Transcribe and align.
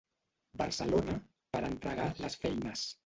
Barcelona 0.61 1.17
per 1.57 1.63
entregar 1.69 2.09
les 2.25 2.39
feines. 2.47 2.89